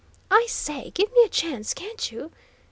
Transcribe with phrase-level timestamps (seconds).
[0.31, 2.31] "I say, give me a chance, can't you?"